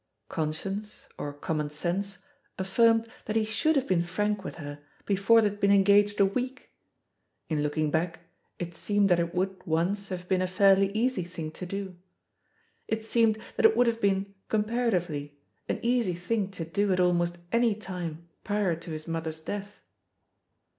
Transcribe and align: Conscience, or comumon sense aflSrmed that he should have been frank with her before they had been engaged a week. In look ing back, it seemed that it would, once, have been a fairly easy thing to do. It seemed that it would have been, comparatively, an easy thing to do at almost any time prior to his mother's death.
Conscience, 0.29 1.05
or 1.19 1.31
comumon 1.31 1.71
sense 1.71 2.17
aflSrmed 2.57 3.07
that 3.25 3.35
he 3.35 3.45
should 3.45 3.75
have 3.75 3.87
been 3.87 4.01
frank 4.01 4.43
with 4.43 4.55
her 4.55 4.79
before 5.05 5.41
they 5.41 5.49
had 5.49 5.59
been 5.59 5.71
engaged 5.71 6.19
a 6.19 6.25
week. 6.25 6.71
In 7.49 7.61
look 7.61 7.77
ing 7.77 7.91
back, 7.91 8.21
it 8.57 8.73
seemed 8.73 9.09
that 9.09 9.19
it 9.19 9.35
would, 9.35 9.61
once, 9.63 10.09
have 10.09 10.27
been 10.27 10.41
a 10.41 10.47
fairly 10.47 10.91
easy 10.93 11.21
thing 11.23 11.51
to 11.51 11.67
do. 11.67 11.95
It 12.87 13.05
seemed 13.05 13.37
that 13.57 13.65
it 13.67 13.77
would 13.77 13.85
have 13.85 14.01
been, 14.01 14.33
comparatively, 14.49 15.37
an 15.69 15.77
easy 15.83 16.15
thing 16.15 16.49
to 16.49 16.65
do 16.65 16.91
at 16.91 16.99
almost 16.99 17.37
any 17.51 17.75
time 17.75 18.27
prior 18.43 18.75
to 18.77 18.89
his 18.89 19.07
mother's 19.07 19.39
death. 19.41 19.81